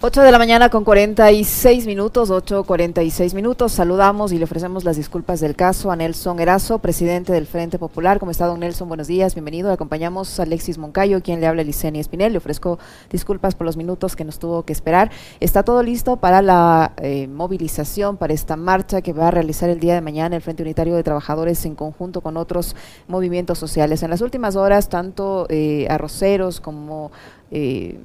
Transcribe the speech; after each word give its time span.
8 0.00 0.22
de 0.22 0.30
la 0.30 0.38
mañana 0.38 0.68
con 0.68 0.84
46 0.84 1.84
minutos, 1.88 2.30
8.46 2.30 3.34
minutos. 3.34 3.72
Saludamos 3.72 4.30
y 4.30 4.38
le 4.38 4.44
ofrecemos 4.44 4.84
las 4.84 4.96
disculpas 4.96 5.40
del 5.40 5.56
caso 5.56 5.90
a 5.90 5.96
Nelson 5.96 6.38
Erazo, 6.38 6.78
presidente 6.78 7.32
del 7.32 7.48
Frente 7.48 7.80
Popular. 7.80 8.20
¿Cómo 8.20 8.30
está, 8.30 8.46
don 8.46 8.60
Nelson? 8.60 8.86
Buenos 8.86 9.08
días, 9.08 9.34
bienvenido. 9.34 9.72
Acompañamos 9.72 10.38
a 10.38 10.44
Alexis 10.44 10.78
Moncayo, 10.78 11.20
quien 11.20 11.40
le 11.40 11.48
habla 11.48 11.64
Licenia 11.64 12.00
Espinel. 12.00 12.30
Le 12.30 12.38
ofrezco 12.38 12.78
disculpas 13.10 13.56
por 13.56 13.64
los 13.64 13.76
minutos 13.76 14.14
que 14.14 14.22
nos 14.22 14.38
tuvo 14.38 14.62
que 14.62 14.72
esperar. 14.72 15.10
Está 15.40 15.64
todo 15.64 15.82
listo 15.82 16.14
para 16.14 16.42
la 16.42 16.92
eh, 16.98 17.26
movilización, 17.26 18.18
para 18.18 18.32
esta 18.32 18.54
marcha 18.54 19.02
que 19.02 19.12
va 19.12 19.26
a 19.26 19.30
realizar 19.32 19.68
el 19.68 19.80
día 19.80 19.94
de 19.94 20.00
mañana 20.00 20.36
el 20.36 20.42
Frente 20.42 20.62
Unitario 20.62 20.94
de 20.94 21.02
Trabajadores 21.02 21.64
en 21.64 21.74
conjunto 21.74 22.20
con 22.20 22.36
otros 22.36 22.76
movimientos 23.08 23.58
sociales. 23.58 24.04
En 24.04 24.10
las 24.10 24.20
últimas 24.20 24.54
horas, 24.54 24.90
tanto 24.90 25.48
eh, 25.50 25.88
arroceros 25.90 26.60
como... 26.60 27.10
Eh, 27.50 27.98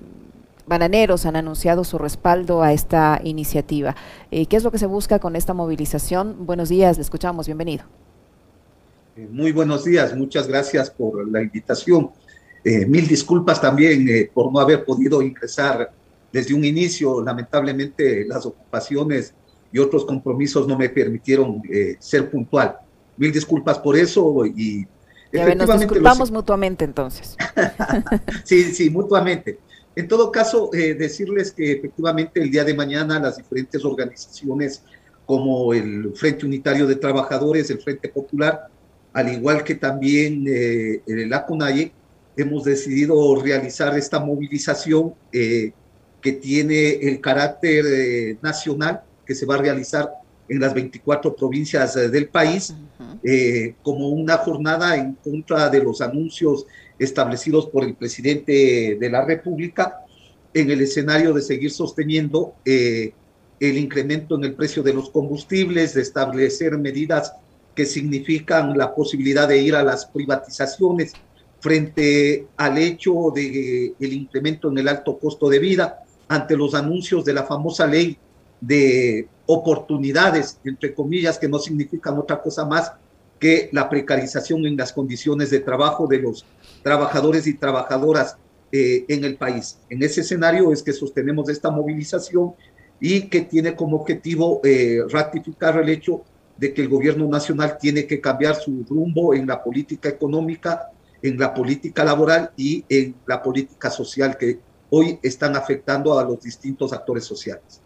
bananeros 0.66 1.26
han 1.26 1.36
anunciado 1.36 1.84
su 1.84 1.98
respaldo 1.98 2.62
a 2.62 2.74
esta 2.74 3.20
iniciativa. 3.24 3.96
Eh, 4.32 4.46
¿Qué 4.46 4.56
es 4.56 4.64
lo 4.64 4.72
que 4.72 4.78
se 4.78 4.86
busca 4.86 5.20
con 5.20 5.36
esta 5.36 5.54
movilización? 5.54 6.46
Buenos 6.46 6.70
días, 6.70 6.98
le 6.98 7.04
escuchamos, 7.04 7.48
bienvenido. 7.48 7.84
Eh, 9.16 9.28
muy 9.30 9.52
buenos 9.52 9.84
días, 9.84 10.16
muchas 10.16 10.48
gracias 10.48 10.90
por 10.90 11.30
la 11.30 11.42
invitación. 11.42 12.12
Eh, 12.64 12.86
mil 12.86 13.08
disculpas 13.08 13.60
también 13.60 14.30
por 14.34 14.52
no 14.52 14.60
haber 14.60 14.86
podido 14.86 15.22
ingresar 15.22 15.92
desde 16.32 16.54
un 16.54 16.64
inicio. 16.64 17.22
Lamentablemente 17.22 18.26
las 18.26 18.46
ocupaciones 18.46 19.34
y 19.72 19.80
otros 19.80 20.06
compromisos 20.06 20.68
no 20.68 20.78
me 20.78 20.88
permitieron 20.88 21.62
ser 22.00 22.32
puntual. 22.32 22.78
Mil 23.18 23.32
disculpas 23.32 23.80
por 23.80 23.98
eso 23.98 24.46
y... 24.46 24.88
Ya 25.34 25.54
nos 25.56 25.80
disculpamos 25.80 26.32
mutuamente 26.32 26.86
entonces. 26.86 27.36
sí, 28.44 28.72
sí, 28.72 28.90
mutuamente. 28.92 29.60
En 29.96 30.08
todo 30.08 30.32
caso, 30.32 30.72
eh, 30.74 30.96
decirles 30.96 31.52
que 31.52 31.74
efectivamente 31.74 32.42
el 32.42 32.50
día 32.50 32.64
de 32.64 32.74
mañana 32.74 33.20
las 33.20 33.38
diferentes 33.38 33.86
organizaciones 33.86 34.82
como 35.26 35.74
el 35.74 36.14
Frente 36.16 36.46
Unitario 36.46 36.88
de 36.88 36.96
Trabajadores, 36.96 37.70
el 37.70 37.80
Frente 37.80 38.10
Popular, 38.10 38.68
al 39.14 39.32
igual 39.32 39.64
que 39.64 39.76
también 39.76 40.46
eh, 40.48 41.02
el 41.06 41.32
hemos 42.36 42.64
decidido 42.64 43.40
realizar 43.40 43.96
esta 43.96 44.20
movilización 44.20 45.14
eh, 45.32 45.72
que 46.20 46.32
tiene 46.32 46.94
el 46.94 47.22
carácter 47.22 48.38
nacional, 48.42 49.02
que 49.26 49.36
se 49.36 49.46
va 49.46 49.56
a 49.56 49.60
realizar 49.60 50.10
en 50.50 50.60
las 50.60 50.74
24 50.74 51.36
provincias 51.36 51.96
del 51.96 52.28
país, 52.28 52.74
como 53.82 54.10
una 54.10 54.38
jornada 54.38 54.96
en 54.96 55.14
contra 55.14 55.70
de 55.70 55.84
los 55.84 56.02
anuncios 56.02 56.66
establecidos 57.00 57.68
por 57.68 57.84
el 57.84 57.96
presidente 57.96 58.98
de 59.00 59.10
la 59.10 59.26
República 59.26 60.04
en 60.54 60.70
el 60.70 60.82
escenario 60.82 61.34
de 61.34 61.42
seguir 61.42 61.72
sosteniendo 61.72 62.54
eh, 62.66 63.14
el 63.60 63.78
incremento 63.78 64.36
en 64.36 64.44
el 64.44 64.54
precio 64.54 64.84
de 64.84 64.94
los 64.94 65.10
combustibles, 65.10 65.94
de 65.94 66.02
establecer 66.02 66.78
medidas 66.78 67.34
que 67.76 67.86
significan 67.86 68.78
la 68.78 68.94
posibilidad 68.94 69.48
de 69.48 69.62
ir 69.62 69.76
a 69.76 69.84
las 69.84 70.06
privatizaciones 70.06 71.14
frente 71.60 72.46
al 72.58 72.78
hecho 72.78 73.32
de 73.34 73.94
el 74.00 74.14
incremento 74.14 74.70
en 74.70 74.78
el 74.78 74.88
alto 74.88 75.18
costo 75.18 75.50
de 75.50 75.60
vida, 75.60 76.04
ante 76.28 76.58
los 76.58 76.76
anuncios 76.76 77.26
de 77.26 77.34
la 77.34 77.44
famosa 77.44 77.88
ley 77.88 78.18
de 78.66 79.28
oportunidades, 79.46 80.60
entre 80.64 80.94
comillas, 80.94 81.38
que 81.38 81.50
no 81.50 81.60
significan 81.60 82.18
otra 82.18 82.42
cosa 82.42 82.66
más 82.66 82.94
que 83.40 83.70
la 83.74 83.90
precarización 83.90 84.66
en 84.66 84.78
las 84.78 84.94
condiciones 84.94 85.50
de 85.50 85.60
trabajo 85.60 86.08
de 86.08 86.20
los 86.20 86.46
trabajadores 86.82 87.46
y 87.46 87.56
trabajadoras 87.56 88.38
eh, 88.72 89.04
en 89.10 89.26
el 89.26 89.36
país. 89.36 89.80
En 89.90 90.02
ese 90.02 90.22
escenario 90.22 90.72
es 90.72 90.82
que 90.82 90.94
sostenemos 90.94 91.50
esta 91.50 91.70
movilización 91.70 92.54
y 93.02 93.28
que 93.28 93.42
tiene 93.42 93.76
como 93.76 93.98
objetivo 93.98 94.62
eh, 94.64 95.02
ratificar 95.10 95.78
el 95.78 95.90
hecho 95.90 96.24
de 96.58 96.74
que 96.74 96.82
el 96.82 96.88
gobierno 96.88 97.28
nacional 97.28 97.78
tiene 97.78 98.08
que 98.08 98.22
cambiar 98.22 98.56
su 98.56 98.86
rumbo 98.88 99.34
en 99.34 99.46
la 99.46 99.62
política 99.62 100.08
económica, 100.08 100.90
en 101.22 101.38
la 101.38 101.54
política 101.54 102.06
laboral 102.06 102.52
y 102.56 102.86
en 102.88 103.16
la 103.28 103.44
política 103.44 103.90
social 103.90 104.38
que 104.38 104.60
hoy 104.90 105.20
están 105.22 105.58
afectando 105.58 106.18
a 106.18 106.24
los 106.24 106.42
distintos 106.42 106.94
actores 106.94 107.26
sociales. 107.26 107.83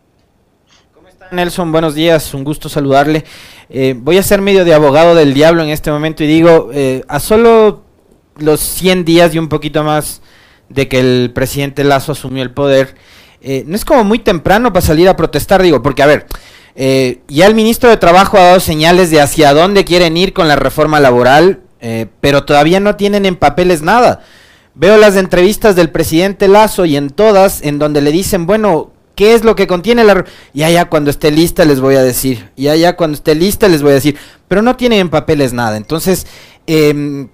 Nelson, 1.31 1.71
buenos 1.71 1.95
días, 1.95 2.33
un 2.33 2.43
gusto 2.43 2.69
saludarle. 2.69 3.25
Eh, 3.69 3.95
voy 3.97 4.17
a 4.17 4.23
ser 4.23 4.41
medio 4.41 4.63
de 4.63 4.73
abogado 4.73 5.15
del 5.15 5.33
diablo 5.33 5.63
en 5.63 5.69
este 5.69 5.91
momento 5.91 6.23
y 6.23 6.27
digo, 6.27 6.69
eh, 6.73 7.03
a 7.07 7.19
solo 7.19 7.83
los 8.37 8.59
100 8.59 9.03
días 9.03 9.33
y 9.33 9.39
un 9.39 9.49
poquito 9.49 9.83
más 9.83 10.21
de 10.69 10.87
que 10.87 10.99
el 10.99 11.31
presidente 11.33 11.83
Lazo 11.83 12.13
asumió 12.13 12.43
el 12.43 12.51
poder, 12.51 12.95
eh, 13.41 13.63
no 13.67 13.75
es 13.75 13.83
como 13.83 14.03
muy 14.03 14.19
temprano 14.19 14.71
para 14.71 14.85
salir 14.85 15.09
a 15.09 15.15
protestar, 15.15 15.61
digo, 15.61 15.81
porque 15.81 16.03
a 16.03 16.07
ver, 16.07 16.27
ya 17.27 17.47
el 17.47 17.55
ministro 17.55 17.89
de 17.89 17.97
Trabajo 17.97 18.37
ha 18.37 18.43
dado 18.43 18.59
señales 18.59 19.09
de 19.09 19.19
hacia 19.19 19.53
dónde 19.53 19.83
quieren 19.83 20.15
ir 20.15 20.33
con 20.33 20.47
la 20.47 20.55
reforma 20.55 20.99
laboral, 20.99 21.61
pero 22.21 22.43
todavía 22.43 22.79
no 22.79 22.95
tienen 22.95 23.25
en 23.25 23.35
papeles 23.35 23.81
nada. 23.81 24.21
Veo 24.75 24.97
las 24.97 25.15
entrevistas 25.15 25.75
del 25.75 25.89
presidente 25.89 26.47
Lazo 26.47 26.85
y 26.85 26.95
en 26.95 27.09
todas, 27.09 27.63
en 27.63 27.79
donde 27.79 28.01
le 28.01 28.11
dicen, 28.11 28.45
bueno, 28.45 28.91
qué 29.17 29.33
es 29.33 29.43
lo 29.43 29.55
que 29.55 29.67
contiene 29.67 30.05
la... 30.05 30.23
Ya, 30.53 30.69
ya, 30.69 30.87
cuando 30.89 31.09
esté 31.09 31.31
lista 31.31 31.65
les 31.65 31.81
voy 31.81 31.95
a 31.95 32.03
decir. 32.03 32.51
Ya, 32.55 32.75
ya, 32.75 32.95
cuando 32.95 33.15
esté 33.15 33.33
lista 33.35 33.67
les 33.67 33.81
voy 33.81 33.91
a 33.91 33.95
decir. 33.95 34.15
Pero 34.47 34.61
no 34.61 34.77
tienen 34.77 34.99
en 34.99 35.09
papeles 35.09 35.53
nada. 35.53 35.75
Entonces, 35.75 36.27
em, 36.67 37.27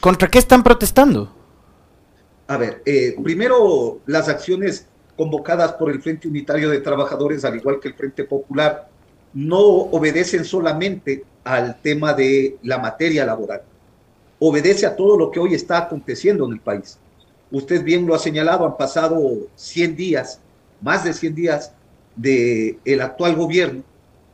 ¿contra 0.00 0.28
qué 0.28 0.38
están 0.38 0.62
protestando? 0.62 1.34
A 2.46 2.56
ver, 2.56 2.80
eh, 2.86 3.16
primero 3.22 3.98
las 4.06 4.28
acciones 4.28 4.86
convocadas 5.16 5.72
por 5.72 5.90
el 5.90 6.00
Frente 6.00 6.28
Unitario 6.28 6.70
de 6.70 6.78
Trabajadores, 6.78 7.44
al 7.44 7.56
igual 7.56 7.80
que 7.80 7.88
el 7.88 7.94
Frente 7.94 8.22
Popular, 8.22 8.88
no 9.32 9.58
obedecen 9.58 10.44
solamente 10.44 11.24
al 11.42 11.80
tema 11.82 12.14
de 12.14 12.56
la 12.62 12.78
materia 12.78 13.26
laboral, 13.26 13.62
obedece 14.38 14.86
a 14.86 14.94
todo 14.94 15.18
lo 15.18 15.32
que 15.32 15.40
hoy 15.40 15.54
está 15.54 15.78
aconteciendo 15.78 16.46
en 16.46 16.52
el 16.52 16.60
país. 16.60 16.98
Usted 17.50 17.82
bien 17.82 18.06
lo 18.06 18.14
ha 18.14 18.18
señalado, 18.18 18.64
han 18.64 18.76
pasado 18.76 19.20
100 19.56 19.96
días 19.96 20.40
más 20.84 21.02
de 21.02 21.14
100 21.14 21.34
días 21.34 21.72
del 22.14 22.78
el 22.84 23.00
actual 23.00 23.34
gobierno 23.34 23.82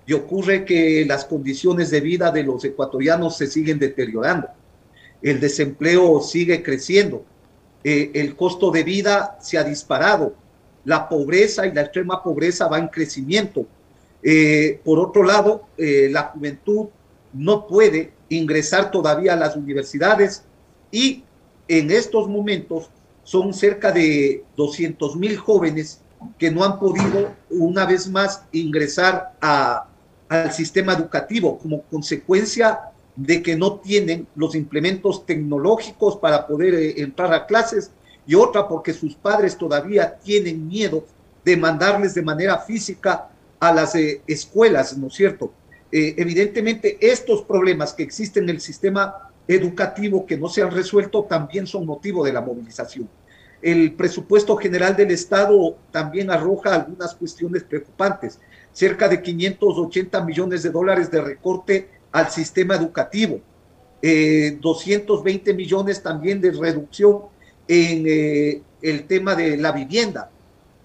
y 0.05 0.13
ocurre 0.13 0.65
que 0.65 1.05
las 1.07 1.25
condiciones 1.25 1.91
de 1.91 2.01
vida 2.01 2.33
de 2.33 2.43
los 2.43 2.65
ecuatorianos 2.65 3.37
se 3.37 3.47
siguen 3.47 3.79
deteriorando. 3.79 4.49
El 5.23 5.39
desempleo 5.39 6.21
sigue 6.21 6.63
creciendo, 6.65 7.25
eh, 7.85 8.11
el 8.15 8.35
costo 8.35 8.73
de 8.73 8.83
vida 8.83 9.39
se 9.41 9.59
ha 9.59 9.63
disparado, 9.63 10.35
la 10.85 11.09
pobreza 11.09 11.67
y 11.67 11.73
la 11.73 11.83
extrema 11.83 12.21
pobreza 12.21 12.67
va 12.67 12.79
en 12.79 12.89
crecimiento. 12.89 13.67
Eh, 14.21 14.81
por 14.85 14.99
otro 14.99 15.23
lado, 15.23 15.69
eh, 15.79 16.09
la 16.11 16.25
juventud 16.25 16.89
no 17.33 17.69
puede 17.69 18.13
ingresar 18.29 18.91
todavía 18.91 19.35
a 19.35 19.37
las 19.37 19.55
universidades 19.55 20.43
y 20.91 21.23
en 21.69 21.93
estos 21.93 22.29
momentos 22.29 22.91
son 23.23 23.55
cerca 23.55 23.93
de 23.93 24.43
200 24.57 25.15
mil 25.15 25.37
jóvenes 25.37 26.01
que 26.39 26.51
no 26.51 26.65
han 26.65 26.79
podido 26.79 27.35
una 27.51 27.87
vez 27.87 28.09
más 28.09 28.43
ingresar 28.53 29.33
a, 29.41 29.87
al 30.29 30.53
sistema 30.53 30.93
educativo 30.93 31.59
como 31.59 31.83
consecuencia 31.83 32.81
de 33.17 33.43
que 33.43 33.57
no 33.57 33.81
tienen 33.81 34.27
los 34.35 34.55
implementos 34.55 35.27
tecnológicos 35.27 36.17
para 36.17 36.47
poder 36.47 36.75
eh, 36.75 36.95
entrar 37.03 37.33
a 37.35 37.47
clases 37.47 37.91
y 38.27 38.35
otra 38.35 38.69
porque 38.69 38.93
sus 38.93 39.15
padres 39.15 39.57
todavía 39.57 40.17
tienen 40.19 40.69
miedo 40.69 41.05
de 41.45 41.57
mandarles 41.57 42.15
de 42.15 42.23
manera 42.23 42.59
física 42.59 43.29
a 43.59 43.73
las 43.73 43.95
eh, 43.95 44.23
escuelas, 44.27 44.97
¿no 44.97 45.09
es 45.09 45.15
cierto? 45.15 45.53
Eh, 45.93 46.15
evidentemente, 46.17 46.97
estos 47.01 47.43
problemas 47.43 47.93
que 47.93 48.03
existen 48.03 48.45
en 48.45 48.51
el 48.51 48.61
sistema 48.61 49.31
educativo 49.49 50.25
que 50.25 50.37
no 50.37 50.49
se 50.49 50.63
han 50.63 50.71
resuelto 50.71 51.25
también 51.25 51.67
son 51.67 51.85
motivo 51.85 52.25
de 52.25 52.33
la 52.33 52.41
movilización. 52.41 53.09
El 53.63 53.93
presupuesto 53.93 54.57
general 54.57 54.97
del 54.97 55.11
Estado 55.11 55.77
también 55.91 56.31
arroja 56.31 56.75
algunas 56.75 57.15
cuestiones 57.15 57.63
preocupantes. 57.65 58.39
Cerca 58.73 59.09
de 59.09 59.21
580 59.21 60.25
millones 60.25 60.63
de 60.63 60.71
dólares 60.71 61.11
de 61.11 61.21
recorte 61.21 61.89
al 62.13 62.31
sistema 62.31 62.75
educativo. 62.75 63.41
220 64.03 65.51
eh, 65.51 65.55
millones 65.55 66.03
también 66.03 66.41
de 66.41 66.53
reducción 66.53 67.25
en 67.69 68.05
eh, 68.07 68.63
el 68.81 69.07
tema 69.07 69.35
de 69.35 69.59
la 69.59 69.73
vivienda. 69.73 70.31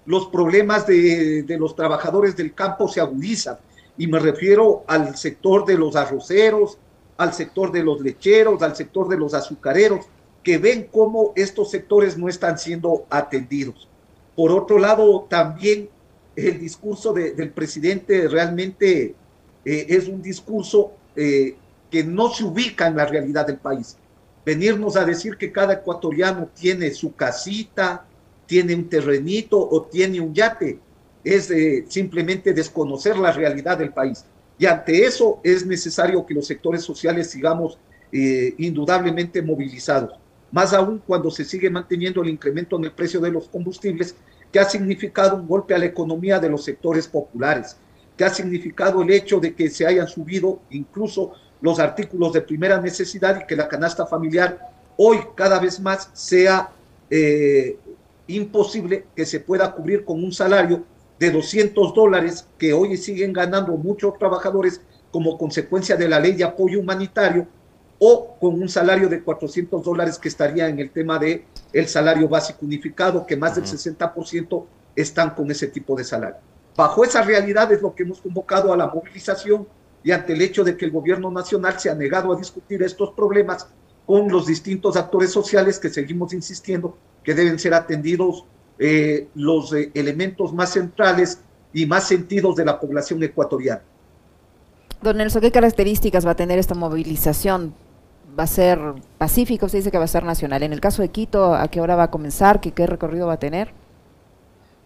Los 0.04 0.26
problemas 0.26 0.86
de, 0.86 1.42
de 1.42 1.58
los 1.58 1.74
trabajadores 1.74 2.36
del 2.36 2.54
campo 2.54 2.88
se 2.88 3.00
agudizan 3.00 3.56
y 3.96 4.06
me 4.06 4.18
refiero 4.18 4.84
al 4.86 5.16
sector 5.16 5.64
de 5.64 5.78
los 5.78 5.96
arroceros, 5.96 6.78
al 7.16 7.32
sector 7.32 7.72
de 7.72 7.82
los 7.82 8.02
lecheros, 8.02 8.62
al 8.62 8.76
sector 8.76 9.08
de 9.08 9.16
los 9.16 9.32
azucareros, 9.32 10.06
que 10.46 10.58
ven 10.58 10.86
cómo 10.92 11.32
estos 11.34 11.72
sectores 11.72 12.16
no 12.16 12.28
están 12.28 12.56
siendo 12.56 13.04
atendidos. 13.10 13.88
Por 14.36 14.52
otro 14.52 14.78
lado, 14.78 15.26
también 15.28 15.88
el 16.36 16.60
discurso 16.60 17.12
del 17.12 17.50
presidente 17.50 18.28
realmente 18.28 19.16
eh, 19.64 19.86
es 19.88 20.06
un 20.06 20.22
discurso 20.22 20.92
eh, 21.16 21.56
que 21.90 22.04
no 22.04 22.30
se 22.30 22.44
ubica 22.44 22.86
en 22.86 22.94
la 22.94 23.06
realidad 23.06 23.44
del 23.44 23.56
país. 23.56 23.96
Venirnos 24.44 24.94
a 24.94 25.04
decir 25.04 25.36
que 25.36 25.50
cada 25.50 25.72
ecuatoriano 25.72 26.48
tiene 26.54 26.92
su 26.92 27.16
casita, 27.16 28.06
tiene 28.46 28.76
un 28.76 28.88
terrenito 28.88 29.58
o 29.58 29.82
tiene 29.82 30.20
un 30.20 30.32
yate. 30.32 30.78
Es 31.24 31.52
simplemente 31.88 32.52
desconocer 32.52 33.18
la 33.18 33.32
realidad 33.32 33.78
del 33.78 33.92
país. 33.92 34.24
Y 34.60 34.66
ante 34.66 35.04
eso 35.04 35.40
es 35.42 35.66
necesario 35.66 36.24
que 36.24 36.34
los 36.34 36.46
sectores 36.46 36.82
sociales 36.82 37.30
sigamos 37.30 37.80
eh, 38.12 38.54
indudablemente 38.58 39.42
movilizados. 39.42 40.20
Más 40.52 40.72
aún 40.72 41.02
cuando 41.06 41.30
se 41.30 41.44
sigue 41.44 41.70
manteniendo 41.70 42.22
el 42.22 42.28
incremento 42.28 42.76
en 42.76 42.84
el 42.84 42.92
precio 42.92 43.20
de 43.20 43.30
los 43.30 43.48
combustibles, 43.48 44.14
que 44.52 44.60
ha 44.60 44.64
significado 44.64 45.36
un 45.36 45.46
golpe 45.46 45.74
a 45.74 45.78
la 45.78 45.86
economía 45.86 46.38
de 46.38 46.48
los 46.48 46.64
sectores 46.64 47.06
populares, 47.08 47.76
que 48.16 48.24
ha 48.24 48.30
significado 48.30 49.02
el 49.02 49.10
hecho 49.10 49.40
de 49.40 49.54
que 49.54 49.68
se 49.68 49.86
hayan 49.86 50.08
subido 50.08 50.60
incluso 50.70 51.32
los 51.60 51.78
artículos 51.78 52.32
de 52.32 52.42
primera 52.42 52.80
necesidad 52.80 53.40
y 53.40 53.46
que 53.46 53.56
la 53.56 53.68
canasta 53.68 54.06
familiar 54.06 54.58
hoy 54.96 55.18
cada 55.34 55.58
vez 55.58 55.80
más 55.80 56.10
sea 56.12 56.70
eh, 57.10 57.78
imposible 58.26 59.06
que 59.14 59.26
se 59.26 59.40
pueda 59.40 59.72
cubrir 59.72 60.04
con 60.04 60.22
un 60.22 60.32
salario 60.32 60.84
de 61.18 61.30
200 61.30 61.94
dólares 61.94 62.46
que 62.58 62.72
hoy 62.72 62.96
siguen 62.96 63.32
ganando 63.32 63.72
muchos 63.76 64.18
trabajadores 64.18 64.80
como 65.10 65.38
consecuencia 65.38 65.96
de 65.96 66.08
la 66.08 66.20
ley 66.20 66.32
de 66.32 66.44
apoyo 66.44 66.80
humanitario 66.80 67.46
o 67.98 68.36
con 68.38 68.60
un 68.60 68.68
salario 68.68 69.08
de 69.08 69.22
400 69.22 69.82
dólares 69.82 70.18
que 70.18 70.28
estaría 70.28 70.68
en 70.68 70.78
el 70.78 70.90
tema 70.90 71.18
de 71.18 71.44
el 71.72 71.88
salario 71.88 72.28
básico 72.28 72.60
unificado, 72.62 73.26
que 73.26 73.36
más 73.36 73.54
del 73.54 73.64
60% 73.64 74.64
están 74.94 75.30
con 75.30 75.50
ese 75.50 75.68
tipo 75.68 75.96
de 75.96 76.04
salario. 76.04 76.36
Bajo 76.76 77.04
esa 77.04 77.22
realidad 77.22 77.72
es 77.72 77.80
lo 77.80 77.94
que 77.94 78.02
hemos 78.02 78.20
convocado 78.20 78.72
a 78.72 78.76
la 78.76 78.86
movilización 78.86 79.66
y 80.04 80.12
ante 80.12 80.34
el 80.34 80.42
hecho 80.42 80.62
de 80.62 80.76
que 80.76 80.84
el 80.84 80.90
gobierno 80.90 81.30
nacional 81.30 81.80
se 81.80 81.90
ha 81.90 81.94
negado 81.94 82.32
a 82.32 82.36
discutir 82.36 82.82
estos 82.82 83.10
problemas 83.12 83.66
con 84.06 84.28
los 84.28 84.46
distintos 84.46 84.96
actores 84.96 85.32
sociales 85.32 85.78
que 85.78 85.88
seguimos 85.88 86.32
insistiendo 86.32 86.96
que 87.24 87.34
deben 87.34 87.58
ser 87.58 87.74
atendidos 87.74 88.44
eh, 88.78 89.28
los 89.34 89.72
eh, 89.72 89.90
elementos 89.94 90.52
más 90.52 90.74
centrales 90.74 91.40
y 91.72 91.86
más 91.86 92.06
sentidos 92.06 92.56
de 92.56 92.64
la 92.64 92.78
población 92.78 93.22
ecuatoriana. 93.22 93.82
Don 95.02 95.16
Nelson, 95.16 95.42
¿qué 95.42 95.50
características 95.50 96.26
va 96.26 96.32
a 96.32 96.36
tener 96.36 96.58
esta 96.58 96.74
movilización? 96.74 97.74
¿Va 98.38 98.44
a 98.44 98.46
ser 98.46 98.78
pacífica? 99.18 99.66
Usted 99.66 99.78
dice 99.78 99.90
que 99.90 99.98
va 99.98 100.04
a 100.04 100.08
ser 100.08 100.24
nacional. 100.24 100.62
En 100.62 100.72
el 100.72 100.80
caso 100.80 101.02
de 101.02 101.08
Quito, 101.08 101.54
¿a 101.54 101.68
qué 101.68 101.80
hora 101.80 101.96
va 101.96 102.04
a 102.04 102.10
comenzar? 102.10 102.60
¿Qué, 102.60 102.86
recorrido 102.86 103.28
va 103.28 103.34
a 103.34 103.38
tener? 103.38 103.70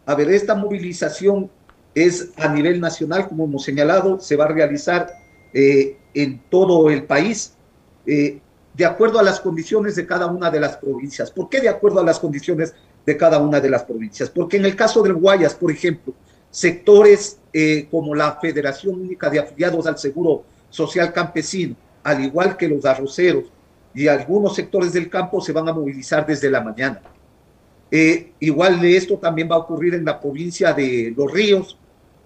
A 0.06 0.14
ver, 0.14 0.30
esta 0.30 0.54
movilización 0.54 1.50
es 1.94 2.30
a 2.36 2.48
nivel 2.48 2.80
nacional, 2.80 3.28
como 3.28 3.44
hemos 3.44 3.64
señalado, 3.64 4.20
se 4.20 4.36
va 4.36 4.44
a 4.44 4.48
realizar 4.48 5.10
eh, 5.52 5.96
en 6.14 6.40
todo 6.50 6.90
el 6.90 7.04
país. 7.04 7.54
de 8.06 8.84
acuerdo 8.86 9.18
a 9.18 9.22
las 9.22 9.40
condiciones 9.40 9.96
de 9.96 10.06
cada 10.06 10.26
una 10.26 10.50
de 10.50 10.60
las 10.60 10.76
provincias. 10.76 11.30
¿Por 11.30 11.48
qué 11.48 11.60
de 11.60 11.68
acuerdo 11.68 12.00
a 12.00 12.04
las 12.04 12.18
condiciones 12.18 12.74
de 13.06 13.16
cada 13.16 13.38
una 13.38 13.60
de 13.60 13.70
las 13.70 13.84
provincias. 13.84 14.30
Porque 14.30 14.56
en 14.56 14.64
el 14.64 14.76
caso 14.76 15.02
del 15.02 15.14
Guayas, 15.14 15.54
por 15.54 15.70
ejemplo, 15.70 16.14
sectores 16.50 17.38
eh, 17.52 17.86
como 17.90 18.14
la 18.14 18.38
Federación 18.40 19.00
Única 19.00 19.30
de 19.30 19.40
Afiliados 19.40 19.86
al 19.86 19.98
Seguro 19.98 20.44
Social 20.68 21.12
Campesino, 21.12 21.76
al 22.02 22.24
igual 22.24 22.56
que 22.56 22.68
los 22.68 22.84
arroceros 22.84 23.44
y 23.94 24.08
algunos 24.08 24.54
sectores 24.54 24.92
del 24.92 25.10
campo 25.10 25.40
se 25.40 25.52
van 25.52 25.68
a 25.68 25.72
movilizar 25.72 26.26
desde 26.26 26.50
la 26.50 26.60
mañana. 26.60 27.00
Eh, 27.90 28.32
igual 28.38 28.80
de 28.80 28.96
esto 28.96 29.16
también 29.18 29.50
va 29.50 29.56
a 29.56 29.60
ocurrir 29.60 29.94
en 29.94 30.04
la 30.04 30.20
provincia 30.20 30.72
de 30.72 31.12
Los 31.16 31.32
Ríos. 31.32 31.76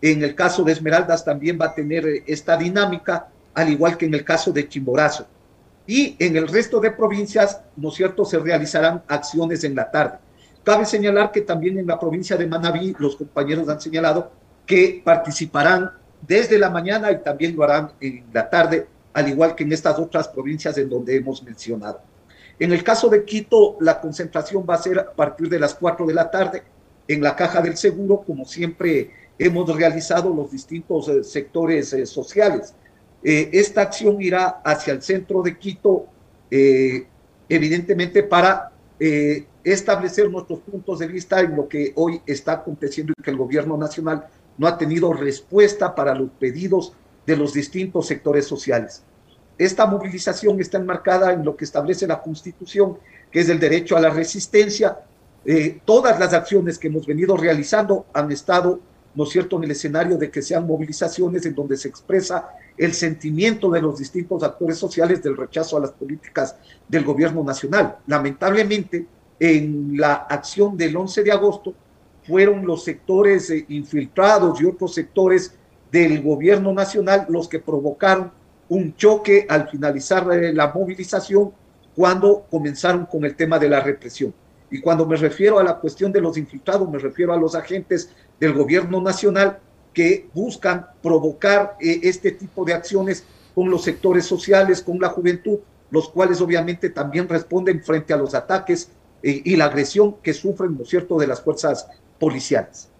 En 0.02 0.22
el 0.22 0.34
caso 0.34 0.62
de 0.62 0.72
Esmeraldas 0.72 1.24
también 1.24 1.58
va 1.60 1.66
a 1.66 1.74
tener 1.74 2.06
eh, 2.06 2.22
esta 2.26 2.56
dinámica, 2.56 3.28
al 3.54 3.70
igual 3.70 3.96
que 3.96 4.06
en 4.06 4.14
el 4.14 4.24
caso 4.24 4.52
de 4.52 4.68
Chimborazo. 4.68 5.26
Y 5.86 6.16
en 6.18 6.36
el 6.36 6.48
resto 6.48 6.80
de 6.80 6.90
provincias, 6.90 7.60
¿no 7.76 7.88
es 7.88 7.94
cierto?, 7.94 8.24
se 8.24 8.38
realizarán 8.38 9.02
acciones 9.08 9.64
en 9.64 9.74
la 9.74 9.90
tarde. 9.90 10.18
Cabe 10.62 10.86
señalar 10.86 11.30
que 11.30 11.42
también 11.42 11.78
en 11.78 11.86
la 11.86 11.98
provincia 11.98 12.36
de 12.36 12.46
Manabí 12.46 12.94
los 12.98 13.16
compañeros 13.16 13.68
han 13.68 13.80
señalado 13.80 14.32
que 14.66 15.02
participarán 15.04 15.90
desde 16.22 16.58
la 16.58 16.70
mañana 16.70 17.12
y 17.12 17.18
también 17.22 17.54
lo 17.54 17.64
harán 17.64 17.92
en 18.00 18.24
la 18.32 18.48
tarde, 18.48 18.86
al 19.14 19.28
igual 19.28 19.54
que 19.54 19.62
en 19.62 19.72
estas 19.72 19.98
otras 19.98 20.28
provincias 20.28 20.76
en 20.76 20.90
donde 20.90 21.16
hemos 21.16 21.42
mencionado. 21.42 22.02
En 22.58 22.72
el 22.72 22.84
caso 22.84 23.08
de 23.08 23.24
Quito, 23.24 23.76
la 23.80 24.00
concentración 24.00 24.66
va 24.68 24.74
a 24.74 24.82
ser 24.82 24.98
a 24.98 25.12
partir 25.12 25.48
de 25.48 25.58
las 25.58 25.74
4 25.74 26.06
de 26.06 26.14
la 26.14 26.30
tarde 26.30 26.62
en 27.08 27.22
la 27.22 27.34
Caja 27.34 27.62
del 27.62 27.76
Seguro, 27.76 28.22
como 28.26 28.44
siempre 28.44 29.10
hemos 29.38 29.74
realizado 29.74 30.32
los 30.32 30.50
distintos 30.50 31.08
eh, 31.08 31.24
sectores 31.24 31.92
eh, 31.92 32.06
sociales. 32.06 32.74
Eh, 33.22 33.50
esta 33.52 33.82
acción 33.82 34.20
irá 34.20 34.60
hacia 34.64 34.92
el 34.92 35.02
centro 35.02 35.42
de 35.42 35.58
Quito, 35.58 36.06
evidentemente 37.48 38.22
para 38.22 38.70
establecer 39.64 40.30
nuestros 40.30 40.60
puntos 40.60 41.00
de 41.00 41.08
vista 41.08 41.40
en 41.40 41.56
lo 41.56 41.66
que 41.66 41.92
hoy 41.96 42.20
está 42.26 42.52
aconteciendo 42.52 43.12
y 43.18 43.22
que 43.22 43.30
el 43.30 43.36
gobierno 43.36 43.76
nacional 43.76 44.28
no 44.56 44.68
ha 44.68 44.78
tenido 44.78 45.12
respuesta 45.12 45.96
para 45.96 46.14
los 46.14 46.30
pedidos 46.38 46.92
de 47.26 47.36
los 47.36 47.52
distintos 47.52 48.06
sectores 48.06 48.46
sociales. 48.46 49.02
Esta 49.56 49.86
movilización 49.86 50.60
está 50.60 50.78
enmarcada 50.78 51.32
en 51.32 51.44
lo 51.44 51.56
que 51.56 51.64
establece 51.64 52.06
la 52.06 52.20
Constitución, 52.20 52.98
que 53.30 53.40
es 53.40 53.48
el 53.48 53.60
derecho 53.60 53.96
a 53.96 54.00
la 54.00 54.10
resistencia. 54.10 54.98
Eh, 55.44 55.80
todas 55.84 56.18
las 56.18 56.32
acciones 56.32 56.78
que 56.78 56.88
hemos 56.88 57.06
venido 57.06 57.36
realizando 57.36 58.06
han 58.12 58.32
estado, 58.32 58.80
¿no 59.14 59.24
es 59.24 59.30
cierto?, 59.30 59.56
en 59.56 59.64
el 59.64 59.70
escenario 59.70 60.16
de 60.16 60.30
que 60.30 60.42
sean 60.42 60.66
movilizaciones 60.66 61.46
en 61.46 61.54
donde 61.54 61.76
se 61.76 61.88
expresa 61.88 62.48
el 62.76 62.92
sentimiento 62.94 63.70
de 63.70 63.80
los 63.80 63.98
distintos 63.98 64.42
actores 64.42 64.76
sociales 64.76 65.22
del 65.22 65.36
rechazo 65.36 65.76
a 65.76 65.80
las 65.80 65.92
políticas 65.92 66.56
del 66.88 67.04
gobierno 67.04 67.44
nacional. 67.44 67.98
Lamentablemente, 68.08 69.06
en 69.38 69.96
la 69.96 70.14
acción 70.14 70.76
del 70.76 70.96
11 70.96 71.22
de 71.22 71.32
agosto 71.32 71.74
fueron 72.26 72.66
los 72.66 72.82
sectores 72.82 73.50
eh, 73.50 73.64
infiltrados 73.68 74.60
y 74.60 74.64
otros 74.64 74.94
sectores 74.94 75.54
del 75.94 76.22
gobierno 76.22 76.72
nacional 76.72 77.26
los 77.28 77.48
que 77.48 77.60
provocaron 77.60 78.32
un 78.68 78.96
choque 78.96 79.46
al 79.48 79.68
finalizar 79.68 80.28
eh, 80.32 80.52
la 80.52 80.72
movilización 80.72 81.52
cuando 81.94 82.46
comenzaron 82.50 83.06
con 83.06 83.24
el 83.24 83.36
tema 83.36 83.60
de 83.60 83.68
la 83.68 83.78
represión. 83.78 84.34
Y 84.72 84.80
cuando 84.80 85.06
me 85.06 85.14
refiero 85.14 85.60
a 85.60 85.62
la 85.62 85.76
cuestión 85.76 86.10
de 86.10 86.20
los 86.20 86.36
infiltrados, 86.36 86.90
me 86.90 86.98
refiero 86.98 87.32
a 87.32 87.36
los 87.36 87.54
agentes 87.54 88.10
del 88.40 88.54
gobierno 88.54 89.00
nacional 89.00 89.60
que 89.92 90.28
buscan 90.34 90.84
provocar 91.00 91.76
eh, 91.80 92.00
este 92.02 92.32
tipo 92.32 92.64
de 92.64 92.74
acciones 92.74 93.24
con 93.54 93.70
los 93.70 93.84
sectores 93.84 94.26
sociales, 94.26 94.82
con 94.82 94.98
la 94.98 95.10
juventud, 95.10 95.60
los 95.92 96.08
cuales 96.08 96.40
obviamente 96.40 96.90
también 96.90 97.28
responden 97.28 97.84
frente 97.84 98.12
a 98.12 98.16
los 98.16 98.34
ataques 98.34 98.90
y 99.22 99.56
la 99.56 99.66
agresión 99.66 100.16
que 100.22 100.34
sufren, 100.34 100.76
¿no 100.76 100.82
es 100.82 100.90
cierto?, 100.90 101.16
de 101.18 101.26
las 101.26 101.40
fuerzas 101.40 101.86
policiales. 102.18 102.90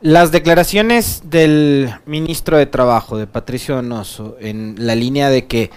Las 0.00 0.30
declaraciones 0.30 1.22
del 1.24 1.92
ministro 2.06 2.56
de 2.56 2.66
Trabajo, 2.66 3.18
de 3.18 3.26
Patricio 3.26 3.74
Donoso, 3.74 4.36
en 4.38 4.76
la 4.78 4.94
línea 4.94 5.28
de 5.28 5.46
que, 5.46 5.72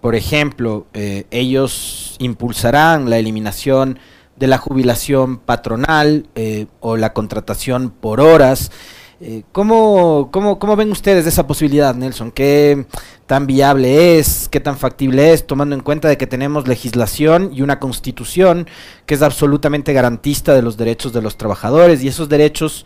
por 0.00 0.16
ejemplo, 0.16 0.88
eh, 0.94 1.26
ellos 1.30 2.16
impulsarán 2.18 3.08
la 3.08 3.18
eliminación 3.18 4.00
de 4.34 4.48
la 4.48 4.58
jubilación 4.58 5.38
patronal 5.38 6.26
eh, 6.34 6.66
o 6.80 6.96
la 6.96 7.12
contratación 7.12 7.90
por 7.90 8.20
horas, 8.20 8.72
eh, 9.20 9.44
¿cómo, 9.52 10.30
cómo, 10.32 10.58
cómo, 10.58 10.74
ven 10.74 10.90
ustedes 10.90 11.24
esa 11.28 11.46
posibilidad, 11.46 11.94
Nelson? 11.94 12.32
¿Qué 12.32 12.86
tan 13.26 13.46
viable 13.46 14.18
es? 14.18 14.48
¿Qué 14.48 14.58
tan 14.58 14.76
factible 14.76 15.32
es? 15.32 15.46
Tomando 15.46 15.76
en 15.76 15.82
cuenta 15.82 16.08
de 16.08 16.18
que 16.18 16.26
tenemos 16.26 16.66
legislación 16.66 17.50
y 17.54 17.62
una 17.62 17.78
constitución 17.78 18.66
que 19.06 19.14
es 19.14 19.22
absolutamente 19.22 19.92
garantista 19.92 20.52
de 20.52 20.62
los 20.62 20.76
derechos 20.76 21.12
de 21.12 21.22
los 21.22 21.36
trabajadores 21.36 22.02
y 22.02 22.08
esos 22.08 22.28
derechos 22.28 22.84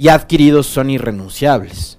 ya 0.00 0.14
adquiridos 0.14 0.66
son 0.66 0.88
irrenunciables. 0.88 1.98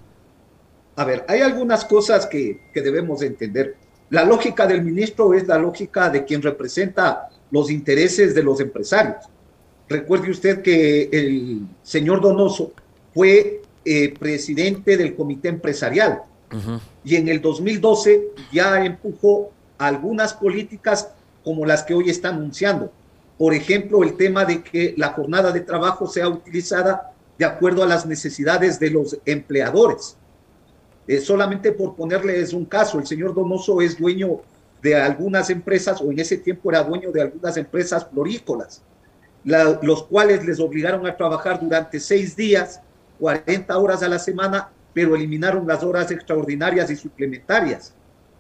A 0.96 1.06
ver, 1.06 1.24
hay 1.28 1.42
algunas 1.42 1.86
cosas 1.86 2.26
que, 2.26 2.62
que 2.74 2.82
debemos 2.82 3.22
entender. 3.22 3.76
La 4.10 4.26
lógica 4.26 4.66
del 4.66 4.82
ministro 4.82 5.34
es 5.36 5.48
la 5.48 5.60
lógica 5.60 6.10
de 6.10 6.26
quien 6.26 6.42
representa 6.42 7.30
los 7.52 7.70
intereses 7.70 8.34
de 8.34 8.44
los 8.44 8.60
empresarios. 8.60 9.18
Recuerde 9.88 10.32
usted 10.32 10.62
que 10.62 11.10
el 11.12 11.68
señor 11.84 12.22
Donoso 12.22 12.74
fue 13.14 13.62
eh, 13.86 14.14
presidente 14.18 14.98
del 14.98 15.16
comité 15.16 15.50
empresarial. 15.50 16.24
Y 17.06 17.16
en 17.16 17.30
el 17.30 17.40
2012 17.40 18.22
ya 18.52 18.84
empujó 18.84 19.52
algunas 19.78 20.34
políticas 20.34 21.10
como 21.46 21.66
las 21.66 21.84
que 21.84 21.94
hoy 21.94 22.10
está 22.10 22.30
anunciando. 22.30 22.92
Por 23.38 23.54
ejemplo, 23.54 24.04
el 24.04 24.18
tema 24.18 24.44
de 24.44 24.62
que 24.62 24.94
la 24.98 25.10
jornada 25.14 25.52
de 25.52 25.62
trabajo 25.62 26.08
sea 26.08 26.28
utilizada 26.28 27.11
de 27.42 27.48
acuerdo 27.48 27.82
a 27.82 27.88
las 27.88 28.06
necesidades 28.06 28.80
de 28.80 28.92
los 28.92 29.18
empleadores. 29.26 30.16
Eh, 31.08 31.20
solamente 31.20 31.72
por 31.72 31.96
ponerles 31.96 32.54
un 32.54 32.66
caso, 32.66 33.00
el 33.00 33.08
señor 33.08 33.34
Donoso 33.34 33.82
es 33.82 33.98
dueño 33.98 34.42
de 34.80 34.96
algunas 34.96 35.50
empresas, 35.50 36.00
o 36.02 36.12
en 36.12 36.20
ese 36.20 36.38
tiempo 36.38 36.70
era 36.70 36.84
dueño 36.84 37.12
de 37.12 37.24
algunas 37.24 37.58
empresas 37.58 38.06
florícolas, 38.08 38.84
los 39.82 40.04
cuales 40.04 40.46
les 40.46 40.60
obligaron 40.60 41.08
a 41.08 41.18
trabajar 41.18 41.60
durante 41.60 42.00
seis 42.00 42.36
días 42.36 42.80
40 43.20 43.76
horas 43.76 44.04
a 44.04 44.08
la 44.08 44.20
semana, 44.20 44.70
pero 44.94 45.16
eliminaron 45.16 45.66
las 45.66 45.82
horas 45.82 46.12
extraordinarias 46.12 46.92
y 46.92 46.96
suplementarias. 46.96 47.96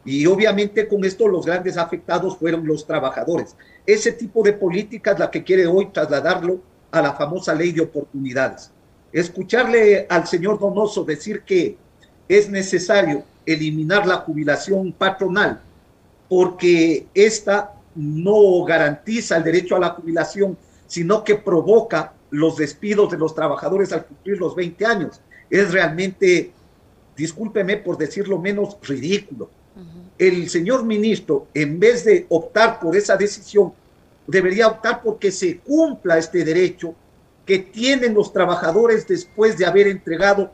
Y 0.05 0.27
obviamente 0.27 0.88
con 0.88 1.03
esto 1.05 1.27
los 1.27 1.48
grandes 1.48 1.75
afectados 1.75 2.38
fueron 2.38 2.67
los 2.67 2.86
trabajadores. 2.86 3.55
Ese 3.84 4.12
tipo 4.12 4.43
de 4.43 4.53
política 4.53 5.13
es 5.13 5.17
la 5.17 5.31
que 5.31 5.43
quiere 5.43 5.65
hoy 5.65 5.88
trasladarlo 5.91 6.62
a 6.91 7.01
la 7.01 7.13
famosa 7.13 7.55
ley 7.55 7.72
de 7.72 7.81
oportunidades. 7.81 8.72
Escucharle 9.13 10.08
al 10.10 10.27
señor 10.27 10.60
Donoso 10.60 11.03
decir 11.03 11.41
que 11.41 11.77
es 12.27 12.50
necesario 12.50 13.24
eliminar 13.46 14.08
la 14.08 14.18
jubilación 14.18 14.94
patronal 14.94 15.62
porque 16.30 17.08
esta 17.13 17.74
no 17.94 18.63
garantiza 18.63 19.36
el 19.36 19.44
derecho 19.44 19.75
a 19.75 19.80
la 19.80 19.89
jubilación, 19.89 20.58
sino 20.88 21.25
que 21.25 21.36
provoca 21.36 22.13
los 22.30 22.56
despidos 22.56 23.12
de 23.12 23.18
los 23.18 23.36
trabajadores 23.36 23.91
al 23.91 24.06
cumplir 24.06 24.38
los 24.38 24.56
20 24.56 24.86
años. 24.86 25.20
Es 25.50 25.74
realmente, 25.74 26.53
discúlpeme 27.18 27.77
por 27.77 27.98
decirlo 27.98 28.39
menos, 28.39 28.77
ridículo. 28.82 29.50
El 30.18 30.50
señor 30.50 30.86
ministro, 30.86 31.48
en 31.53 31.80
vez 31.80 32.06
de 32.06 32.27
optar 32.30 32.80
por 32.80 32.96
esa 32.96 33.18
decisión, 33.18 33.74
debería 34.27 34.68
optar 34.68 35.01
porque 35.01 35.32
se 35.32 35.58
cumpla 35.58 36.18
este 36.18 36.46
derecho 36.46 36.96
que 37.46 37.60
tienen 37.60 38.14
los 38.14 38.32
trabajadores 38.32 39.08
después 39.08 39.58
de 39.58 39.66
haber 39.66 39.88
entregado 39.88 40.52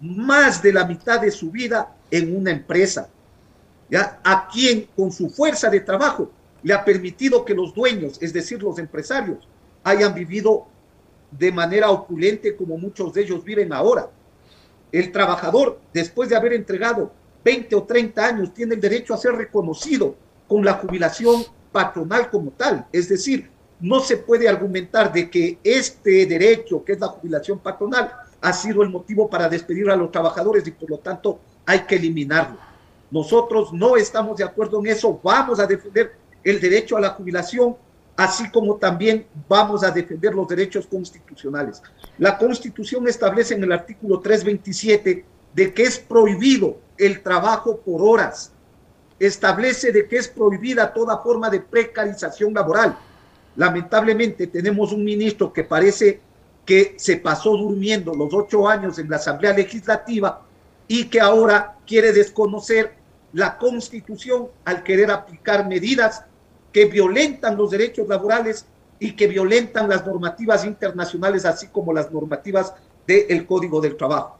más 0.00 0.62
de 0.62 0.72
la 0.72 0.84
mitad 0.84 1.20
de 1.20 1.30
su 1.30 1.50
vida 1.50 1.96
en 2.10 2.36
una 2.36 2.50
empresa, 2.50 3.08
¿ya? 3.90 4.20
A 4.24 4.48
quien 4.48 4.88
con 4.96 5.10
su 5.10 5.30
fuerza 5.30 5.68
de 5.70 5.80
trabajo 5.80 6.30
le 6.62 6.74
ha 6.74 6.84
permitido 6.84 7.44
que 7.44 7.54
los 7.54 7.74
dueños, 7.74 8.18
es 8.20 8.32
decir, 8.32 8.62
los 8.62 8.78
empresarios, 8.78 9.48
hayan 9.84 10.14
vivido 10.14 10.66
de 11.30 11.52
manera 11.52 11.90
opulente 11.90 12.56
como 12.56 12.78
muchos 12.78 13.12
de 13.12 13.22
ellos 13.22 13.44
viven 13.44 13.72
ahora. 13.72 14.10
El 14.92 15.12
trabajador, 15.12 15.80
después 15.92 16.28
de 16.28 16.36
haber 16.36 16.52
entregado 16.54 17.12
20 17.44 17.74
o 17.76 17.82
30 17.84 18.26
años, 18.26 18.54
tiene 18.54 18.74
el 18.74 18.80
derecho 18.80 19.14
a 19.14 19.18
ser 19.18 19.32
reconocido 19.32 20.16
con 20.46 20.64
la 20.64 20.74
jubilación 20.74 21.44
patronal 21.72 22.30
como 22.30 22.50
tal. 22.50 22.86
Es 22.92 23.08
decir, 23.08 23.50
no 23.80 24.00
se 24.00 24.16
puede 24.16 24.48
argumentar 24.48 25.12
de 25.12 25.30
que 25.30 25.58
este 25.62 26.26
derecho, 26.26 26.84
que 26.84 26.92
es 26.92 27.00
la 27.00 27.08
jubilación 27.08 27.58
patronal, 27.58 28.12
ha 28.40 28.52
sido 28.52 28.82
el 28.82 28.90
motivo 28.90 29.28
para 29.28 29.48
despedir 29.48 29.90
a 29.90 29.96
los 29.96 30.10
trabajadores 30.10 30.66
y 30.66 30.72
por 30.72 30.90
lo 30.90 30.98
tanto 30.98 31.40
hay 31.66 31.80
que 31.80 31.96
eliminarlo. 31.96 32.58
Nosotros 33.10 33.72
no 33.72 33.96
estamos 33.96 34.36
de 34.36 34.44
acuerdo 34.44 34.80
en 34.80 34.88
eso, 34.88 35.18
vamos 35.22 35.60
a 35.60 35.66
defender 35.66 36.12
el 36.44 36.60
derecho 36.60 36.96
a 36.96 37.00
la 37.00 37.10
jubilación, 37.10 37.76
así 38.16 38.50
como 38.50 38.76
también 38.76 39.26
vamos 39.48 39.82
a 39.84 39.90
defender 39.90 40.34
los 40.34 40.48
derechos 40.48 40.86
constitucionales. 40.86 41.82
La 42.18 42.36
Constitución 42.36 43.06
establece 43.08 43.54
en 43.54 43.64
el 43.64 43.72
artículo 43.72 44.20
327 44.20 45.24
de 45.54 45.74
que 45.74 45.82
es 45.84 45.98
prohibido 45.98 46.78
el 46.96 47.22
trabajo 47.22 47.78
por 47.78 48.02
horas, 48.02 48.52
establece 49.18 49.92
de 49.92 50.06
que 50.06 50.16
es 50.16 50.28
prohibida 50.28 50.92
toda 50.92 51.18
forma 51.18 51.48
de 51.50 51.60
precarización 51.60 52.52
laboral. 52.52 52.98
Lamentablemente 53.58 54.46
tenemos 54.46 54.92
un 54.92 55.02
ministro 55.02 55.52
que 55.52 55.64
parece 55.64 56.20
que 56.64 56.94
se 56.96 57.16
pasó 57.16 57.56
durmiendo 57.56 58.14
los 58.14 58.32
ocho 58.32 58.68
años 58.68 59.00
en 59.00 59.10
la 59.10 59.16
Asamblea 59.16 59.52
Legislativa 59.52 60.42
y 60.86 61.06
que 61.06 61.20
ahora 61.20 61.76
quiere 61.84 62.12
desconocer 62.12 62.94
la 63.32 63.58
Constitución 63.58 64.46
al 64.64 64.84
querer 64.84 65.10
aplicar 65.10 65.66
medidas 65.66 66.22
que 66.72 66.84
violentan 66.84 67.56
los 67.56 67.72
derechos 67.72 68.06
laborales 68.06 68.64
y 69.00 69.16
que 69.16 69.26
violentan 69.26 69.88
las 69.88 70.06
normativas 70.06 70.64
internacionales, 70.64 71.44
así 71.44 71.66
como 71.66 71.92
las 71.92 72.12
normativas 72.12 72.74
del 73.08 73.44
Código 73.44 73.80
del 73.80 73.96
Trabajo. 73.96 74.37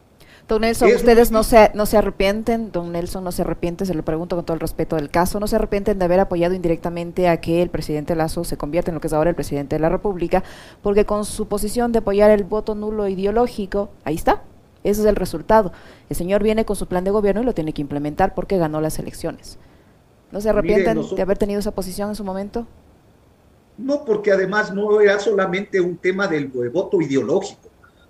Don 0.49 0.61
Nelson, 0.61 0.91
ustedes 0.95 1.29
no 1.29 1.43
se, 1.43 1.69
no 1.75 1.85
se 1.85 1.95
arrepienten, 1.95 2.71
don 2.71 2.91
Nelson 2.91 3.23
no 3.23 3.31
se 3.31 3.43
arrepiente, 3.43 3.85
se 3.85 3.93
lo 3.93 4.03
pregunto 4.03 4.35
con 4.35 4.45
todo 4.45 4.55
el 4.55 4.59
respeto 4.59 4.95
del 4.95 5.11
caso, 5.11 5.39
no 5.39 5.45
se 5.45 5.57
arrepienten 5.57 5.99
de 5.99 6.05
haber 6.05 6.19
apoyado 6.19 6.55
indirectamente 6.55 7.27
a 7.27 7.39
que 7.39 7.61
el 7.61 7.69
presidente 7.69 8.15
Lazo 8.15 8.43
se 8.43 8.57
convierta 8.57 8.89
en 8.89 8.95
lo 8.95 9.01
que 9.01 9.05
es 9.05 9.13
ahora 9.13 9.29
el 9.29 9.35
presidente 9.35 9.75
de 9.75 9.79
la 9.79 9.89
República, 9.89 10.43
porque 10.81 11.05
con 11.05 11.23
su 11.23 11.47
posición 11.47 11.91
de 11.91 11.99
apoyar 11.99 12.31
el 12.31 12.45
voto 12.45 12.73
nulo 12.73 13.07
ideológico, 13.07 13.91
ahí 14.03 14.15
está, 14.15 14.41
ese 14.83 15.01
es 15.01 15.05
el 15.05 15.15
resultado. 15.15 15.71
El 16.09 16.15
señor 16.15 16.41
viene 16.41 16.65
con 16.65 16.75
su 16.75 16.87
plan 16.87 17.03
de 17.03 17.11
gobierno 17.11 17.43
y 17.43 17.45
lo 17.45 17.53
tiene 17.53 17.71
que 17.71 17.83
implementar 17.83 18.33
porque 18.33 18.57
ganó 18.57 18.81
las 18.81 18.97
elecciones. 18.97 19.59
¿No 20.31 20.41
se 20.41 20.49
arrepienten 20.49 20.99
de 21.15 21.21
haber 21.21 21.37
tenido 21.37 21.59
esa 21.59 21.75
posición 21.75 22.09
en 22.09 22.15
su 22.15 22.23
momento? 22.23 22.65
No, 23.77 24.03
porque 24.03 24.31
además 24.31 24.73
no 24.73 24.99
era 24.99 25.19
solamente 25.19 25.79
un 25.79 25.97
tema 25.97 26.27
del 26.27 26.47
voto 26.47 26.99
ideológico 27.01 27.68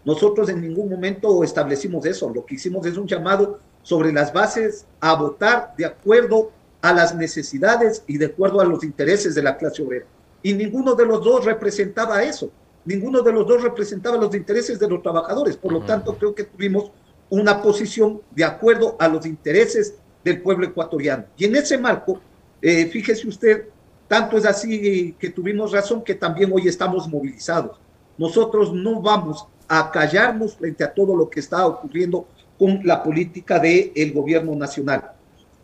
nosotros 0.10 0.50
en 0.50 0.62
ningún 0.62 0.90
momento 0.90 1.44
establecimos 1.44 2.04
eso. 2.04 2.32
Lo 2.34 2.44
que 2.44 2.56
hicimos 2.56 2.84
es 2.88 2.98
un 2.98 3.06
llamado 3.06 3.60
sobre 3.84 4.12
las 4.12 4.34
bases 4.34 4.88
a 5.00 5.14
votar 5.14 5.76
de 5.78 5.86
acuerdo 5.86 6.52
a 6.82 6.92
las 6.94 7.14
necesidades 7.14 8.04
y 8.08 8.18
de 8.18 8.26
acuerdo 8.26 8.60
a 8.60 8.66
los 8.66 8.84
intereses 8.84 9.36
de 9.36 9.44
la 9.44 9.56
clase 9.56 9.84
obrera. 9.84 10.08
Y 10.42 10.54
ninguno 10.54 10.96
de 10.96 11.06
los 11.06 11.24
dos 11.24 11.46
representaba 11.46 12.24
eso. 12.24 12.50
Ninguno 12.86 13.22
de 13.22 13.32
los 13.32 13.46
dos 13.46 13.62
representaba 13.62 14.18
los 14.18 14.34
intereses 14.34 14.80
de 14.80 14.90
los 14.90 15.04
trabajadores. 15.04 15.56
Por 15.58 15.74
lo 15.74 15.82
tanto, 15.82 16.18
creo 16.18 16.34
que 16.34 16.46
tuvimos 16.46 16.92
una 17.30 17.62
posición 17.62 18.20
de 18.32 18.46
acuerdo 18.46 18.96
a 18.98 19.08
los 19.08 19.28
intereses 19.28 19.94
del 20.24 20.42
pueblo 20.42 20.66
ecuatoriano. 20.66 21.26
Y 21.38 21.46
en 21.46 21.56
ese 21.56 21.78
marco, 21.78 22.20
eh, 22.64 22.88
fíjese 22.88 23.28
usted, 23.28 23.68
tanto 24.08 24.38
es 24.38 24.46
así 24.48 25.16
que 25.20 25.30
tuvimos 25.30 25.72
razón 25.72 26.04
que 26.04 26.16
también 26.16 26.52
hoy 26.52 26.68
estamos 26.68 27.08
movilizados. 27.08 27.80
Nosotros 28.18 28.74
no 28.74 29.04
vamos 29.04 29.48
a 29.70 29.92
callarnos 29.92 30.56
frente 30.56 30.84
a 30.84 30.94
todo 30.94 31.16
lo 31.16 31.30
que 31.30 31.40
está 31.40 31.66
ocurriendo 31.66 32.28
con 32.58 32.82
la 32.84 33.02
política 33.02 33.60
del 33.60 33.92
el 33.96 34.12
gobierno 34.12 34.56
nacional. 34.56 35.12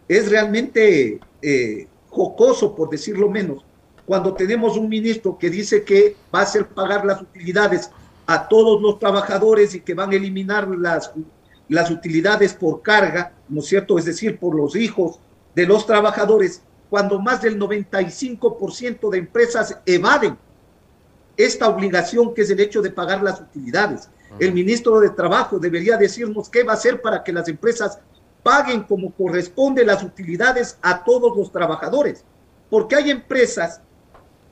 Es 0.08 0.30
realmente 0.30 1.20
eh, 1.42 1.88
jocoso, 2.10 2.76
por 2.76 2.90
decirlo 2.90 3.30
menos, 3.30 3.66
cuando 4.06 4.34
tenemos 4.36 4.78
un 4.78 4.88
ministro 4.88 5.38
que 5.38 5.50
dice 5.50 5.84
que 5.84 6.16
va 6.34 6.40
a 6.40 6.44
hacer 6.44 6.68
pagar 6.68 7.04
las 7.04 7.22
utilidades 7.22 7.90
a 8.28 8.48
todos 8.48 8.82
los 8.82 9.00
trabajadores 9.00 9.74
y 9.74 9.82
que 9.82 9.96
van 9.96 10.12
a 10.12 10.16
eliminar 10.16 10.68
las, 10.68 11.12
las 11.68 11.90
utilidades 11.90 12.54
por 12.54 12.82
carga, 12.84 13.34
¿no 13.50 13.62
es 13.62 13.68
cierto? 13.68 13.98
Es 13.98 14.06
decir, 14.06 14.38
por 14.38 14.56
los 14.56 14.76
hijos 14.76 15.20
de 15.56 15.66
los 15.66 15.86
trabajadores, 15.86 16.62
cuando 16.90 17.20
más 17.20 17.42
del 17.42 17.60
95% 17.60 19.10
de 19.10 19.18
empresas 19.18 19.80
evaden 19.86 20.38
esta 21.38 21.68
obligación 21.68 22.34
que 22.34 22.42
es 22.42 22.50
el 22.50 22.60
hecho 22.60 22.82
de 22.82 22.92
pagar 22.92 23.24
las 23.24 23.42
utilidades. 23.42 24.10
El 24.40 24.54
ministro 24.54 25.00
de 25.00 25.10
Trabajo 25.10 25.60
debería 25.60 25.98
decirnos 25.98 26.50
qué 26.50 26.64
va 26.64 26.74
a 26.74 26.76
hacer 26.76 27.02
para 27.02 27.24
que 27.24 27.34
las 27.34 27.48
empresas 27.48 28.00
paguen 28.44 28.84
como 28.84 29.12
corresponde 29.12 29.86
las 29.86 30.04
utilidades 30.04 30.78
a 30.82 31.04
todos 31.04 31.36
los 31.36 31.52
trabajadores. 31.52 32.24
Porque 32.70 32.96
hay 32.96 33.12
empresas 33.12 33.82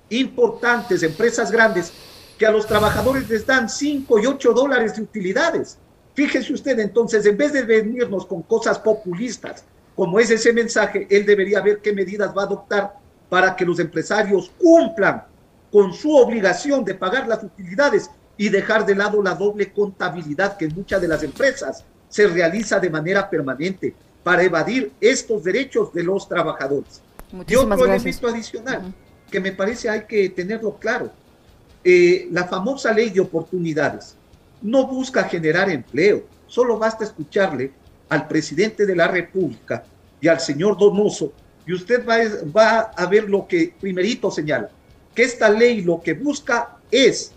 importantes, 0.10 1.04
empresas 1.04 1.52
grandes, 1.52 1.92
que 2.38 2.46
a 2.46 2.52
los 2.52 2.66
trabajadores 2.66 3.30
les 3.30 3.46
dan 3.46 3.70
5 3.70 4.20
y 4.20 4.26
8 4.26 4.54
dólares 4.54 4.96
de 4.96 5.04
utilidades. 5.04 5.78
Fíjese 6.14 6.54
usted, 6.54 6.80
entonces, 6.80 7.26
en 7.26 7.38
vez 7.38 7.54
de 7.54 7.64
venirnos 7.64 8.26
con 8.26 8.42
cosas 8.44 8.80
populistas, 8.80 9.64
como 9.96 10.20
es 10.20 10.30
ese 10.30 10.54
mensaje, 10.54 11.08
él 11.10 11.26
debería 11.26 11.62
ver 11.62 11.80
qué 11.80 11.94
medidas 11.94 12.36
va 12.36 12.44
a 12.44 12.46
adoptar 12.46 12.94
para 13.30 13.56
que 13.56 13.66
los 13.66 13.80
empresarios 13.80 14.52
cumplan 14.60 15.24
con 15.74 15.92
su 15.92 16.16
obligación 16.16 16.86
de 16.86 16.94
pagar 16.94 17.28
las 17.28 17.44
utilidades 17.44 18.12
y 18.38 18.50
dejar 18.50 18.86
de 18.86 18.94
lado 18.94 19.24
la 19.24 19.34
doble 19.34 19.74
contabilidad 19.74 20.56
que 20.56 20.66
en 20.66 20.76
muchas 20.76 21.02
de 21.02 21.08
las 21.08 21.24
empresas 21.24 21.84
se 22.10 22.28
realiza 22.28 22.80
de 22.80 22.92
manera 22.92 23.28
permanente 23.28 23.96
para 24.24 24.44
evadir 24.44 24.92
estos 25.02 25.44
derechos 25.44 25.92
de 25.92 26.04
los 26.04 26.30
trabajadores. 26.30 27.02
y 27.48 27.56
otro 27.56 27.86
elemento 27.86 28.28
adicional 28.28 28.94
que 29.32 29.40
me 29.40 29.52
parece 29.52 29.90
hay 29.90 30.04
que 30.06 30.30
tenerlo 30.30 30.78
claro, 30.78 31.12
eh, 31.84 32.28
la 32.30 32.44
famosa 32.44 32.94
ley 32.94 33.10
de 33.10 33.22
oportunidades 33.22 34.16
no 34.62 34.86
busca 34.86 35.24
generar 35.24 35.72
empleo, 35.72 36.24
solo 36.46 36.78
basta 36.78 37.04
escucharle 37.04 37.72
al 38.10 38.28
presidente 38.28 38.86
de 38.86 38.96
la 38.96 39.08
República 39.08 39.84
y 40.22 40.28
al 40.28 40.40
señor 40.40 40.78
Donoso 40.78 41.34
y 41.66 41.74
usted 41.74 42.08
va, 42.08 42.18
va 42.56 42.80
a 42.96 43.08
ver 43.08 43.28
lo 43.28 43.48
que 43.48 43.74
primerito 43.82 44.30
señala 44.30 44.70
que 45.14 45.24
esta 45.24 45.50
ley 45.50 45.82
lo 45.82 46.02
que 46.02 46.14
busca 46.14 46.78
es 46.92 47.32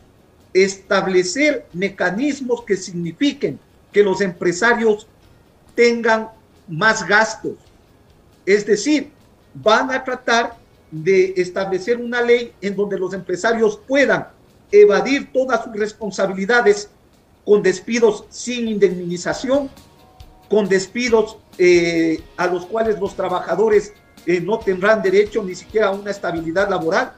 establecer 0.52 1.66
mecanismos 1.72 2.62
que 2.64 2.76
signifiquen 2.76 3.58
que 3.92 4.02
los 4.02 4.20
empresarios 4.20 5.06
tengan 5.74 6.28
más 6.68 7.06
gastos. 7.06 7.54
Es 8.44 8.64
decir, 8.64 9.10
van 9.54 9.90
a 9.90 10.02
tratar 10.02 10.56
de 10.90 11.34
establecer 11.36 11.98
una 11.98 12.22
ley 12.22 12.52
en 12.60 12.74
donde 12.74 12.98
los 12.98 13.12
empresarios 13.12 13.78
puedan 13.86 14.28
evadir 14.70 15.32
todas 15.32 15.64
sus 15.64 15.74
responsabilidades 15.74 16.88
con 17.44 17.62
despidos 17.62 18.24
sin 18.30 18.68
indemnización, 18.68 19.70
con 20.48 20.68
despidos 20.68 21.38
eh, 21.58 22.22
a 22.36 22.46
los 22.46 22.66
cuales 22.66 22.98
los 22.98 23.14
trabajadores 23.14 23.92
eh, 24.26 24.40
no 24.40 24.58
tendrán 24.58 25.02
derecho 25.02 25.42
ni 25.42 25.54
siquiera 25.54 25.88
a 25.88 25.92
una 25.92 26.10
estabilidad 26.10 26.68
laboral 26.68 27.12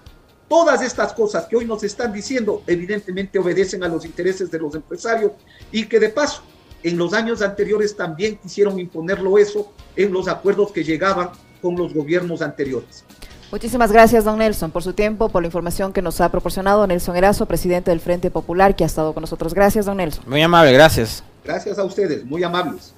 Todas 0.49 0.83
estas 0.83 1.13
cosas 1.13 1.47
que 1.47 1.57
hoy 1.57 1.67
nos 1.67 1.85
están 1.85 2.13
diciendo 2.13 2.63
evidentemente 2.67 3.39
obedecen 3.39 3.85
a 3.85 3.89
los 3.89 4.05
intereses 4.05 4.51
de 4.51 4.59
los 4.59 4.75
empresarios 4.75 5.33
y 5.71 5.85
que 5.87 6.01
de 6.01 6.09
paso 6.09 6.43
en 6.83 6.97
los 6.97 7.13
años 7.13 7.43
anteriores 7.43 7.97
también 7.97 8.37
quisieron 8.37 8.79
imponerlo 8.79 9.37
eso 9.37 9.73
en 9.97 10.13
los 10.13 10.29
acuerdos 10.29 10.73
que 10.73 10.85
llegaban 10.85 11.31
con 11.61 11.77
los 11.77 11.93
gobiernos 11.93 12.41
anteriores. 12.41 13.05
Muchísimas 13.51 13.91
gracias, 13.91 14.25
don 14.25 14.39
Nelson, 14.39 14.71
por 14.71 14.83
su 14.83 14.93
tiempo, 14.93 15.31
por 15.31 15.43
la 15.43 15.47
información 15.47 15.93
que 15.93 16.03
nos 16.03 16.21
ha 16.21 16.31
proporcionado. 16.31 16.87
Nelson 16.87 17.17
Erazo, 17.17 17.47
presidente 17.47 17.91
del 17.91 18.01
Frente 18.01 18.31
Popular, 18.31 18.77
que 18.77 18.85
ha 18.85 18.87
estado 18.87 19.15
con 19.15 19.23
nosotros. 19.23 19.55
Gracias, 19.55 19.87
don 19.87 19.97
Nelson. 19.97 20.25
Muy 20.27 20.43
amable, 20.43 20.73
gracias. 20.73 21.25
Gracias 21.45 21.79
a 21.79 21.85
ustedes, 21.85 22.25
muy 22.25 22.43
amables. 22.45 22.93